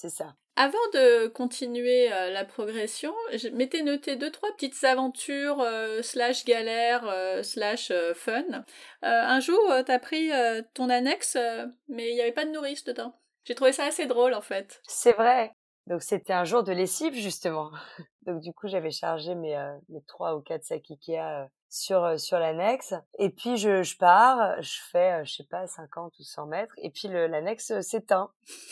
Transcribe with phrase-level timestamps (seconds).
[0.00, 0.34] c'est ça.
[0.56, 6.44] Avant de continuer euh, la progression, je m'étais noté deux trois petites aventures euh, slash
[6.44, 8.64] galères euh, slash fun.
[9.02, 10.30] un jour, t'as pris
[10.74, 11.36] ton annexe,
[11.88, 13.14] mais il n'y avait pas de nourrice dedans.
[13.44, 14.80] J'ai trouvé ça assez drôle en fait.
[14.86, 15.52] C'est vrai.
[15.86, 17.70] Donc c'était un jour de lessive justement.
[18.26, 19.56] Donc du coup j'avais chargé mes
[19.88, 24.78] mes trois ou quatre sacs Ikea sur sur l'annexe et puis je, je pars, je
[24.90, 28.30] fais je sais pas 50 ou 100 mètres et puis l'annexe s'éteint.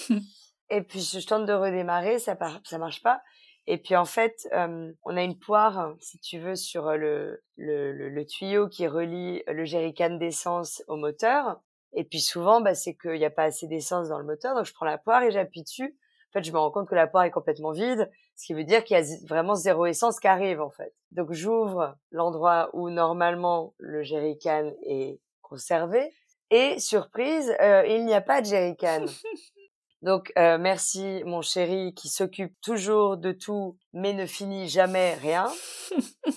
[0.70, 3.22] Et puis je tente de redémarrer, ça part, ça marche pas.
[3.66, 7.92] Et puis en fait, euh, on a une poire, si tu veux, sur le, le,
[7.92, 11.60] le, tuyau qui relie le jerrycan d'essence au moteur.
[11.92, 14.64] Et puis souvent, bah, c'est qu'il n'y a pas assez d'essence dans le moteur, donc
[14.64, 15.98] je prends la poire et j'appuie dessus.
[16.30, 18.64] En fait, je me rends compte que la poire est complètement vide, ce qui veut
[18.64, 20.94] dire qu'il y a vraiment zéro essence qui arrive en fait.
[21.12, 26.10] Donc j'ouvre l'endroit où normalement le jerrycan est conservé.
[26.50, 29.04] Et surprise, euh, il n'y a pas de jerrycan.
[30.02, 35.48] Donc euh, merci mon chéri qui s'occupe toujours de tout mais ne finit jamais rien.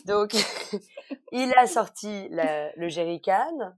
[0.06, 0.32] Donc
[1.32, 3.74] il a sorti le jerrycan,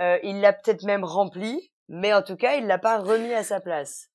[0.00, 3.44] euh, il l'a peut-être même rempli, mais en tout cas il l'a pas remis à
[3.44, 4.10] sa place.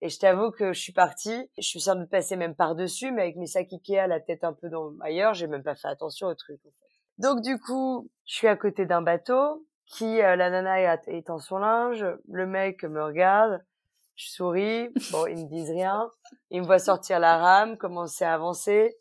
[0.00, 3.12] Et je t'avoue que je suis partie, je suis sans doute passée même par dessus,
[3.12, 5.86] mais avec mes sacs Ikea la tête un peu dans ailleurs, j'ai même pas fait
[5.86, 6.60] attention au truc.
[7.18, 11.58] Donc du coup, je suis à côté d'un bateau qui euh, la nana étend son
[11.58, 13.62] linge, le mec me regarde
[14.16, 14.88] je souris.
[15.10, 16.10] Bon, ils me disent rien.
[16.50, 18.96] Ils me voient sortir la rame, commencer à avancer.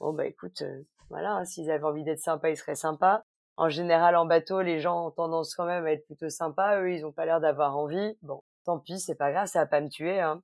[0.00, 3.22] Bon, bah écoute, euh, voilà, hein, s'ils avaient envie d'être sympas, ils seraient sympas.
[3.56, 6.80] En général, en bateau, les gens ont tendance quand même à être plutôt sympas.
[6.80, 8.18] Eux, ils ont pas l'air d'avoir envie.
[8.22, 10.20] Bon, tant pis, c'est pas grave, ça va pas me tuer.
[10.20, 10.42] Hein.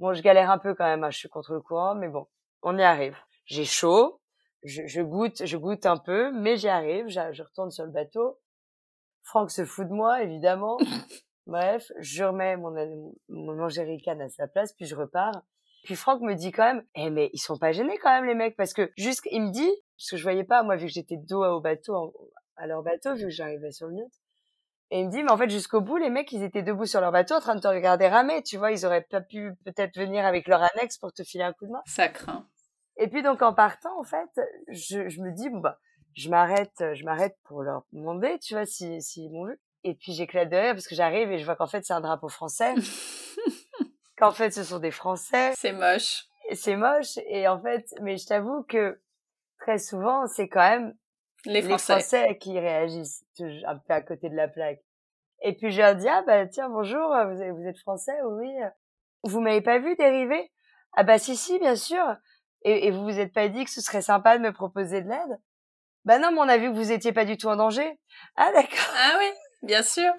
[0.00, 2.26] Bon, je galère un peu quand même, hein, je suis contre le courant, mais bon,
[2.62, 3.16] on y arrive.
[3.44, 4.20] J'ai chaud,
[4.62, 7.08] je, je, goûte, je goûte un peu, mais j'y arrive.
[7.08, 8.38] Je, je retourne sur le bateau.
[9.22, 10.78] Franck se fout de moi, évidemment.
[11.46, 12.72] Bref, je remets mon,
[13.28, 15.42] mon à sa place, puis je repars.
[15.84, 18.34] Puis Franck me dit quand même, eh mais ils sont pas gênés quand même les
[18.34, 20.92] mecs, parce que juste, il me dit, parce que je voyais pas, moi vu que
[20.92, 22.12] j'étais dos au bateau,
[22.56, 24.16] à leur bateau, vu que j'arrivais sur le nôtre,
[24.90, 27.00] et il me dit, mais en fait jusqu'au bout, les mecs, ils étaient debout sur
[27.00, 29.96] leur bateau en train de te regarder ramer, tu vois, ils auraient pas pu peut-être
[29.96, 31.82] venir avec leur annexe pour te filer un coup de main.
[31.86, 32.46] Ça craint.
[32.96, 35.78] Et puis donc en partant, en fait, je, je me dis, bon bah,
[36.14, 39.60] je m'arrête, je m'arrête pour leur demander, tu vois, s'ils si, m'ont vu.
[39.86, 42.00] Et puis j'éclate de rire parce que j'arrive et je vois qu'en fait c'est un
[42.00, 42.74] drapeau français.
[44.18, 45.52] qu'en fait ce sont des Français.
[45.56, 46.24] C'est moche.
[46.54, 47.18] C'est moche.
[47.28, 49.00] Et en fait, mais je t'avoue que
[49.60, 50.96] très souvent c'est quand même
[51.44, 52.36] les Français.
[52.40, 54.82] qui réagissent un peu à côté de la plaque.
[55.42, 57.14] Et puis je leur dis ah bah tiens bonjour
[57.54, 58.52] vous êtes français oui
[59.22, 60.50] vous m'avez pas vu dériver?
[60.94, 62.04] Ah bah si si bien sûr
[62.62, 65.08] et, et vous vous êtes pas dit que ce serait sympa de me proposer de
[65.08, 65.38] l'aide?
[66.04, 68.00] Bah non mais on a vu que vous étiez pas du tout en danger
[68.34, 69.30] ah d'accord ah oui
[69.66, 70.12] Bien sûr.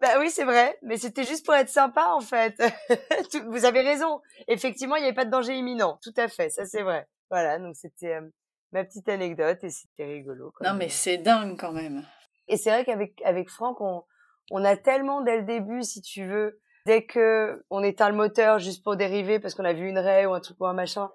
[0.00, 2.54] Bah oui, c'est vrai, mais c'était juste pour être sympa en fait.
[3.48, 4.20] Vous avez raison.
[4.46, 5.98] Effectivement, il n'y avait pas de danger imminent.
[6.02, 7.06] Tout à fait, ça c'est vrai.
[7.30, 8.28] Voilà, donc c'était euh,
[8.72, 10.52] ma petite anecdote et c'était rigolo.
[10.62, 12.06] non mais c'est dingue quand même.
[12.46, 14.04] Et c'est vrai qu'avec avec Franck, on,
[14.50, 18.60] on a tellement dès le début, si tu veux, dès que on éteint le moteur
[18.60, 21.10] juste pour dériver parce qu'on a vu une raie ou un truc ou un machin,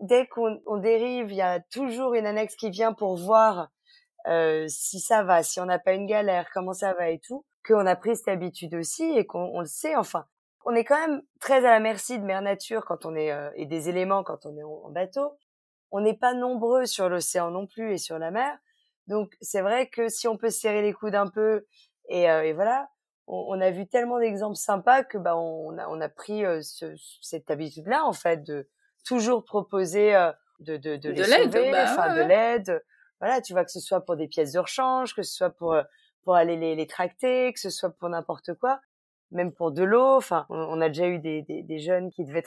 [0.00, 3.70] dès qu'on on dérive, il y a toujours une annexe qui vient pour voir
[4.28, 7.44] euh, si ça va, si on n'a pas une galère, comment ça va et tout,
[7.66, 9.96] qu'on a pris cette habitude aussi et qu'on le sait.
[9.96, 10.26] Enfin,
[10.64, 13.50] on est quand même très à la merci de Mère Nature quand on est euh,
[13.54, 15.38] et des éléments quand on est en, bateau.
[15.92, 18.58] On n'est pas nombreux sur l'océan non plus et sur la mer.
[19.06, 21.66] Donc c'est vrai que si on peut serrer les coudes un peu
[22.08, 22.88] et, euh, et voilà,
[23.28, 27.50] on, a vu tellement d'exemples sympas que bah on a, on a pris ce, cette
[27.50, 28.68] habitude-là en fait de
[29.04, 30.12] toujours proposer
[30.60, 32.84] de de de, l'aide, bah, enfin de l'aide
[33.20, 35.74] voilà, tu vois que ce soit pour des pièces de rechange, que ce soit pour
[35.74, 35.82] euh,
[36.24, 38.80] pour aller les, les tracter, que ce soit pour n'importe quoi,
[39.30, 40.16] même pour de l'eau.
[40.16, 42.42] Enfin, on, a déjà eu des, des, des jeunes qui devaient,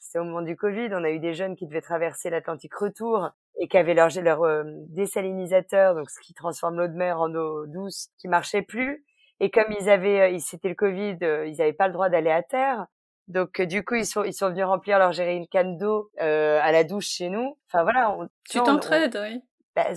[0.00, 3.30] c'était au moment du Covid, on a eu des jeunes qui devaient traverser l'Atlantique retour
[3.58, 7.34] et qui avaient leur, leur euh, désalinisateur, donc ce qui transforme l'eau de mer en
[7.34, 9.04] eau douce, qui marchait plus.
[9.40, 12.42] Et comme ils avaient, euh, c'était le Covid, ils n'avaient pas le droit d'aller à
[12.42, 12.86] terre.
[13.28, 15.12] Donc du coup ils sont ils sont venus remplir leur
[15.50, 17.56] canne d'eau euh, à la douche chez nous.
[17.68, 18.10] Enfin voilà.
[18.18, 19.40] On, tu t'entraides, oui
[19.74, 19.88] bah,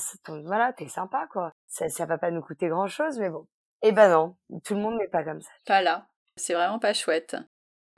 [0.44, 1.52] voilà, t'es sympa, quoi.
[1.68, 3.48] Ça, ça va pas nous coûter grand chose, mais bon.
[3.82, 5.52] Eh ben non, tout le monde n'est pas comme ça.
[5.66, 6.08] Pas là.
[6.38, 7.36] C'est vraiment pas chouette.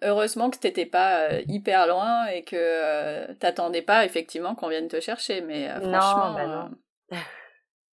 [0.02, 4.88] Heureusement que t'étais pas euh, hyper loin et que euh, t'attendais pas effectivement qu'on vienne
[4.88, 6.34] te chercher, mais euh, franchement.
[6.34, 7.18] Bah non.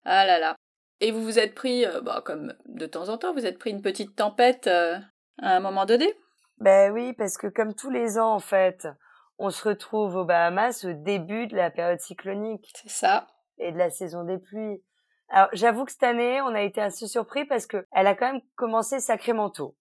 [0.05, 0.57] ah là là.
[1.01, 3.83] Et vous vous êtes pris, bah, comme de temps en temps, vous êtes pris une
[3.83, 5.01] petite tempête à
[5.39, 6.13] un moment donné?
[6.59, 8.87] Ben oui, parce que comme tous les ans en fait,
[9.39, 12.71] on se retrouve aux Bahamas au début de la période cyclonique.
[12.75, 13.27] C'est ça
[13.59, 14.83] et de la saison des pluies.
[15.29, 18.33] Alors j'avoue que cette année, on a été assez surpris parce que elle a quand
[18.33, 19.77] même commencé sacrément tôt.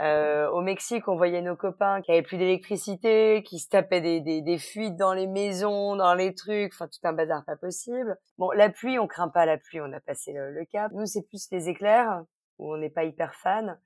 [0.00, 4.20] Euh, au Mexique, on voyait nos copains qui avaient plus d'électricité, qui se tapaient des,
[4.20, 8.16] des, des, fuites dans les maisons, dans les trucs, enfin tout un bazar pas possible.
[8.38, 10.92] Bon, la pluie, on craint pas la pluie, on a passé le, le cap.
[10.92, 12.22] Nous, c'est plus les éclairs
[12.58, 13.76] où on n'est pas hyper fan.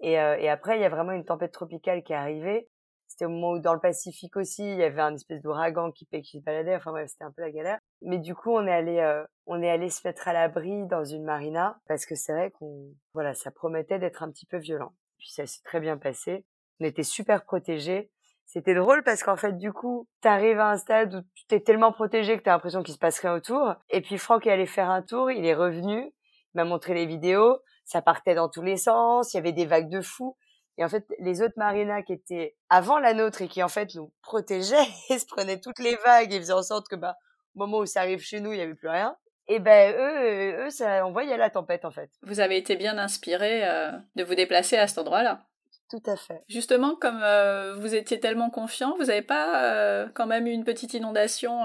[0.00, 2.68] Et, euh, et après, il y a vraiment une tempête tropicale qui est arrivée.
[3.10, 6.06] C'était au moment où dans le Pacifique aussi, il y avait un espèce d'ouragan qui,
[6.06, 6.76] qui se baladait.
[6.76, 7.80] Enfin bref, c'était un peu la galère.
[8.02, 11.04] Mais du coup, on est allé, euh, on est allé se mettre à l'abri dans
[11.04, 14.92] une marina parce que c'est vrai qu'on, voilà, ça promettait d'être un petit peu violent.
[15.18, 16.44] Puis ça s'est très bien passé.
[16.78, 18.12] On était super protégés.
[18.46, 21.90] C'était drôle parce qu'en fait, du coup, t'arrives à un stade où tu t'es tellement
[21.90, 23.74] protégé que t'as l'impression qu'il se passe rien autour.
[23.88, 26.12] Et puis Franck est allé faire un tour, il est revenu, il
[26.54, 29.90] m'a montré les vidéos, ça partait dans tous les sens, il y avait des vagues
[29.90, 30.36] de fous.
[30.80, 33.94] Et en fait, les autres marinas qui étaient avant la nôtre et qui en fait
[33.94, 37.16] nous protégeaient et se prenaient toutes les vagues et faisaient en sorte que bah
[37.54, 39.14] au moment où ça arrive chez nous, il y avait plus rien.
[39.46, 42.10] Et ben eux, eux, ça, on voyait la tempête en fait.
[42.22, 45.42] Vous avez été bien inspiré euh, de vous déplacer à cet endroit-là.
[45.90, 46.42] Tout à fait.
[46.48, 50.64] Justement, comme euh, vous étiez tellement confiant, vous n'avez pas euh, quand même eu une
[50.64, 51.62] petite inondation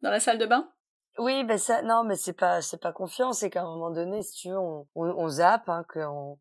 [0.00, 0.70] dans la salle de bain?
[1.18, 4.22] Oui, ben ça, non, mais c'est pas, c'est pas confiant, c'est qu'à un moment donné,
[4.22, 6.38] si tu veux, on, on, on zappe, hein, qu'on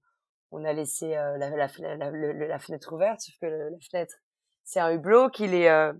[0.53, 2.11] on a laissé la, la, la,
[2.47, 4.15] la, fenêtre ouverte, sauf que la fenêtre,
[4.63, 5.91] c'est un hublot qui est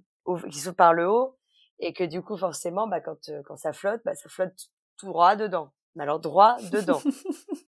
[0.50, 1.38] qui s'ouvre par le haut,
[1.80, 5.36] et que du coup, forcément, bah, quand quand ça flotte, bah, ça flotte tout droit
[5.36, 5.72] dedans.
[5.96, 7.02] Mais alors droit dedans.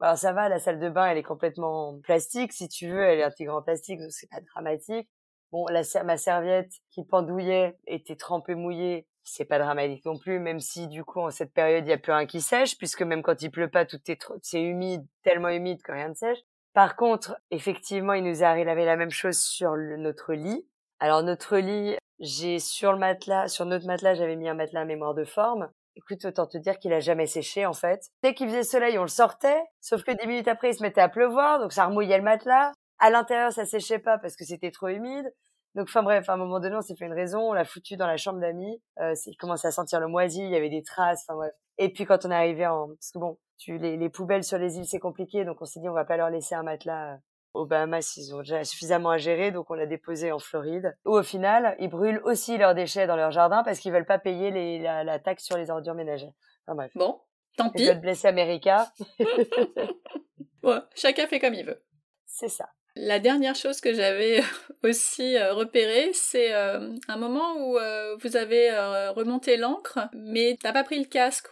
[0.00, 3.20] alors ça va, la salle de bain, elle est complètement plastique, si tu veux, elle
[3.20, 5.08] est intégrée en plastique, donc c'est pas dramatique.
[5.52, 10.60] Bon, la, ma serviette qui pendouillait était trempée mouillée, c'est pas dramatique non plus, même
[10.60, 13.22] si du coup en cette période il y a plus rien qui sèche, puisque même
[13.22, 16.38] quand il pleut pas, tout est c'est humide, tellement humide que rien ne sèche.
[16.72, 20.66] Par contre, effectivement, il nous est arrivé la même chose sur notre lit.
[21.00, 24.84] Alors notre lit, j'ai sur le matelas, sur notre matelas, j'avais mis un matelas à
[24.84, 25.70] mémoire de forme.
[25.96, 28.10] Écoute, autant te dire qu'il a jamais séché en fait.
[28.22, 31.00] Dès qu'il faisait soleil, on le sortait, sauf que dix minutes après, il se mettait
[31.00, 32.72] à pleuvoir, donc ça remouillait le matelas.
[32.98, 35.32] À l'intérieur, ça séchait pas parce que c'était trop humide.
[35.76, 37.98] Donc, enfin bref, à un moment donné, on s'est fait une raison, on l'a foutu
[37.98, 38.82] dans la chambre d'amis.
[38.98, 41.52] Euh, il commençait à sentir le moisi, il y avait des traces, enfin bref.
[41.76, 44.56] Et puis quand on est arrivé en, parce que bon, tu les, les poubelles sur
[44.56, 47.12] les îles c'est compliqué, donc on s'est dit on va pas leur laisser un matelas
[47.12, 47.16] euh,
[47.52, 50.94] aux Bahamas, ils ont déjà suffisamment à gérer, donc on l'a déposé en Floride.
[51.04, 54.18] Ou au final, ils brûlent aussi leurs déchets dans leur jardin parce qu'ils veulent pas
[54.18, 56.32] payer les, la, taxe sur les ordures ménagères.
[56.66, 56.92] Enfin bref.
[56.94, 57.20] Bon,
[57.58, 57.84] tant pis.
[57.84, 58.90] God bless America.
[60.62, 61.82] ouais, chacun fait comme il veut.
[62.24, 62.66] C'est ça.
[62.98, 64.40] La dernière chose que j'avais
[64.82, 68.70] aussi euh, repérée, c'est euh, un moment où euh, vous avez
[69.10, 71.48] remonté l'encre, mais t'as pas pris le casque.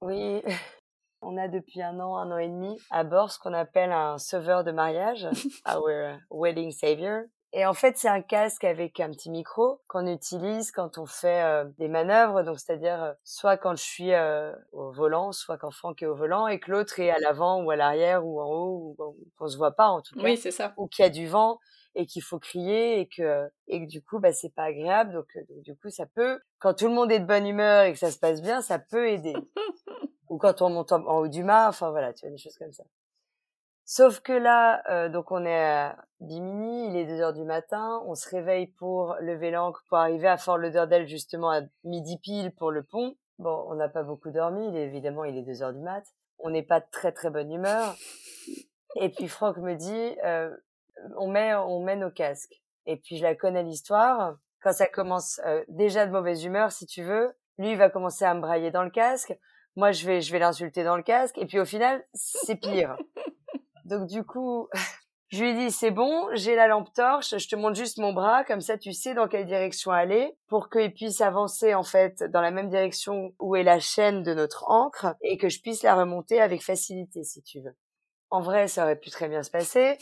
[0.00, 0.40] Oui,
[1.20, 4.16] on a depuis un an, un an et demi à bord ce qu'on appelle un
[4.16, 5.28] sauveur de mariage,
[5.68, 7.24] our wedding savior.
[7.52, 11.42] Et en fait, c'est un casque avec un petit micro qu'on utilise quand on fait
[11.42, 15.70] euh, des manœuvres, donc c'est-à-dire euh, soit quand je suis euh, au volant, soit quand
[15.70, 18.50] Franck est au volant et que l'autre est à l'avant ou à l'arrière ou en
[18.50, 20.22] haut ou qu'on se voit pas en tout cas.
[20.22, 20.74] Oui, c'est ça.
[20.76, 21.58] Ou qu'il y a du vent
[21.94, 25.28] et qu'il faut crier et que et que du coup bah c'est pas agréable donc,
[25.48, 27.98] donc du coup ça peut quand tout le monde est de bonne humeur et que
[27.98, 29.32] ça se passe bien ça peut aider
[30.28, 32.72] ou quand on monte en, haut du mât, enfin voilà, tu vois, des choses comme
[32.72, 32.84] ça.
[33.88, 38.02] Sauf que là, euh, donc on est à Bimini, il est 2 heures du matin,
[38.06, 42.50] on se réveille pour lever l'ancre pour arriver à Fort Lauderdale justement à midi pile
[42.50, 43.14] pour le pont.
[43.38, 46.02] Bon, on n'a pas beaucoup dormi, il est, évidemment il est 2 heures du mat.
[46.40, 47.94] On n'est pas de très très bonne humeur.
[48.96, 50.50] Et puis Franck me dit, euh,
[51.16, 52.60] on met on met nos casques.
[52.86, 54.36] Et puis je la connais l'histoire.
[54.62, 58.24] Quand ça commence euh, déjà de mauvaise humeur, si tu veux, lui il va commencer
[58.24, 59.38] à me brailler dans le casque
[59.76, 62.96] moi je vais je vais l'insulter dans le casque et puis au final c'est pire.
[63.86, 64.68] Donc du coup,
[65.28, 68.44] je lui dis c'est bon, j'ai la lampe torche, je te montre juste mon bras
[68.44, 72.40] comme ça tu sais dans quelle direction aller pour qu'il puisse avancer en fait dans
[72.40, 75.94] la même direction où est la chaîne de notre encre et que je puisse la
[75.94, 77.76] remonter avec facilité si tu veux.
[78.30, 79.98] En vrai, ça aurait pu très bien se passer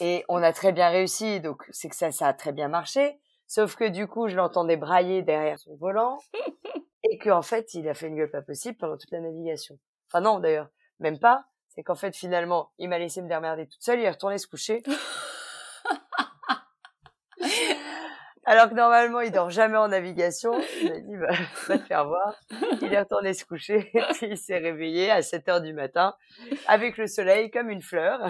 [0.00, 3.18] et on a très bien réussi donc c'est que ça ça a très bien marché.
[3.48, 6.18] Sauf que du coup, je l'entendais brailler derrière son volant
[7.04, 9.78] et qu'en fait, il a fait une gueule pas possible pendant toute la navigation.
[10.10, 11.44] Enfin non, d'ailleurs, même pas.
[11.76, 14.46] C'est qu'en fait, finalement, il m'a laissé me démerder toute seule, il est retourné se
[14.46, 14.82] coucher.
[18.48, 20.58] Alors que normalement, il dort jamais en navigation.
[20.80, 21.34] Il m'a dit, bah,
[21.66, 22.34] va te faire voir.
[22.80, 26.14] Il est retourné se coucher, puis il s'est réveillé à 7 heures du matin,
[26.66, 28.20] avec le soleil comme une fleur.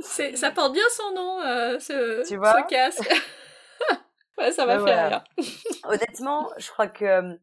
[0.00, 3.08] ça porte bien son nom, euh, ce, tu vois ce casque.
[4.38, 5.22] ouais, ça m'a ben fait rire.
[5.84, 7.34] Honnêtement, je crois que euh,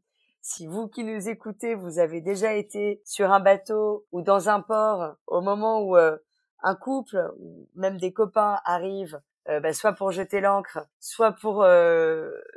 [0.42, 4.62] si vous qui nous écoutez, vous avez déjà été sur un bateau ou dans un
[4.62, 6.18] port au moment où euh,
[6.62, 11.66] un couple ou même des copains arrivent, euh, bah, soit pour jeter l'ancre, soit pour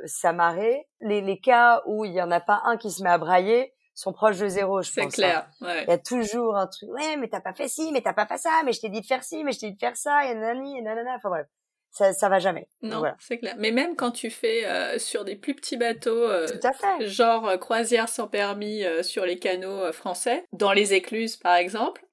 [0.05, 3.17] s'amarrer, les, les cas où il y en a pas un qui se met à
[3.17, 5.03] brailler, sont proches de zéro, je pense.
[5.03, 5.47] C'est clair.
[5.61, 6.89] Il y a toujours un truc.
[6.89, 9.01] Ouais, mais t'as pas fait ci, mais t'as pas fait ça, mais je t'ai dit
[9.01, 11.15] de faire ci, mais je t'ai dit de faire ça, et nanani, et nanana.
[11.15, 11.47] Enfin bref.
[11.93, 12.67] Ça, ça va jamais.
[12.81, 13.15] Non, voilà.
[13.19, 13.55] c'est clair.
[13.59, 17.05] Mais même quand tu fais euh, sur des plus petits bateaux, euh, Tout à fait.
[17.07, 22.03] genre euh, croisière sans permis sur les canaux français, dans les écluses par exemple,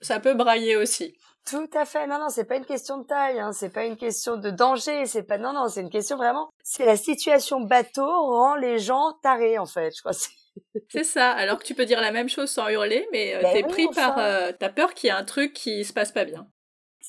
[0.00, 1.16] ça peut brailler aussi.
[1.48, 2.06] Tout à fait.
[2.06, 3.52] Non, non, c'est pas une question de taille, hein.
[3.52, 5.38] c'est pas une question de danger, c'est pas.
[5.38, 6.50] Non, non, c'est une question vraiment.
[6.62, 9.92] C'est la situation bateau rend les gens tarés en fait.
[9.96, 10.12] Je crois.
[10.90, 11.30] c'est- ça.
[11.30, 13.86] Alors que tu peux dire la même chose sans hurler, mais Ben t'es oui, pris
[13.86, 14.10] enfin.
[14.12, 14.58] par.
[14.58, 16.46] T'as peur qu'il y ait un truc qui se passe pas bien.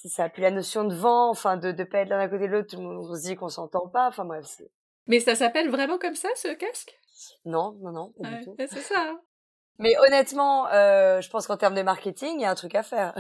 [0.02, 0.30] C'est ça.
[0.30, 2.70] Puis la notion de vent, enfin de de pas être l'un à côté de l'autre,
[2.70, 4.08] tout le monde on se dit qu'on s'entend pas.
[4.08, 4.46] Enfin bref.
[4.46, 4.72] c'est-
[5.08, 6.98] Mais ça s'appelle vraiment comme ça ce casque?
[7.46, 8.56] Non, non, non, pas Ouais, du tout.
[8.58, 9.02] ouais, C'est ça.
[9.10, 9.20] hein.
[9.78, 12.84] Mais honnêtement, euh, je pense qu'en termes de marketing, il y a un truc à
[12.84, 13.14] faire.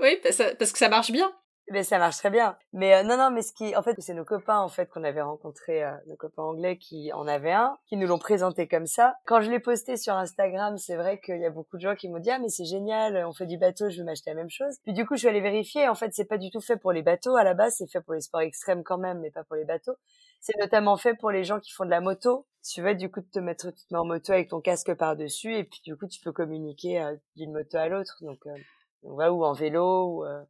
[0.00, 1.32] Oui, parce que ça marche bien.
[1.70, 2.56] Mais ça marche très bien.
[2.74, 5.02] Mais euh, non, non, mais ce qui, en fait, c'est nos copains en fait qu'on
[5.02, 8.86] avait rencontrés, euh, nos copains anglais qui en avaient un, qui nous l'ont présenté comme
[8.86, 9.14] ça.
[9.24, 12.10] Quand je l'ai posté sur Instagram, c'est vrai qu'il y a beaucoup de gens qui
[12.10, 14.50] m'ont dit ah mais c'est génial, on fait du bateau, je veux m'acheter la même
[14.50, 14.76] chose.
[14.84, 15.88] Puis du coup, je suis allée vérifier.
[15.88, 17.36] En fait, c'est pas du tout fait pour les bateaux.
[17.36, 19.64] À la base, c'est fait pour les sports extrêmes quand même, mais pas pour les
[19.64, 19.96] bateaux.
[20.40, 22.46] C'est notamment fait pour les gens qui font de la moto.
[22.62, 25.16] Tu veux du coup te mettre, tu te mets en moto avec ton casque par
[25.16, 28.18] dessus et puis du coup tu peux communiquer euh, d'une moto à l'autre.
[28.20, 28.54] Donc, euh,
[29.02, 30.42] donc voilà, ou en vélo ou euh,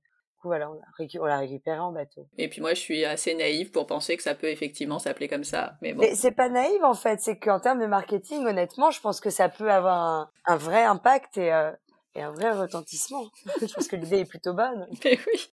[0.44, 2.28] coup, voilà, on l'a récu- on l'a récupéré en bateau.
[2.38, 5.44] Et puis moi, je suis assez naïve pour penser que ça peut effectivement s'appeler comme
[5.44, 5.74] ça.
[5.82, 6.00] Mais bon.
[6.02, 9.30] Mais c'est pas naïf en fait, c'est qu'en termes de marketing, honnêtement, je pense que
[9.30, 11.72] ça peut avoir un, un vrai impact et, euh,
[12.14, 13.24] et un vrai retentissement.
[13.60, 14.86] je pense que l'idée est plutôt bonne.
[15.04, 15.48] Mais oui.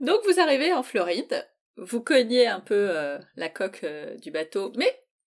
[0.00, 4.72] Donc vous arrivez en Floride, vous cognez un peu euh, la coque euh, du bateau,
[4.76, 4.94] mais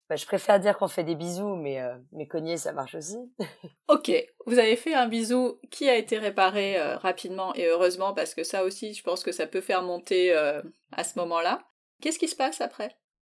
[0.08, 3.18] Bah, je préfère dire qu'on fait des bisous, mais, euh, mais ça marche aussi.
[3.88, 4.12] ok,
[4.46, 8.44] vous avez fait un bisou qui a été réparé euh, rapidement et heureusement parce que
[8.44, 11.66] ça aussi, je pense que ça peut faire monter euh, à ce moment-là.
[12.00, 12.96] Qu'est-ce qui se passe après?